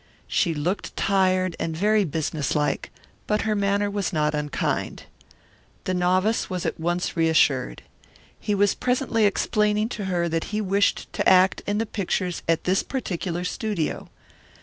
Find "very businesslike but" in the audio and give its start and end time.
1.77-3.41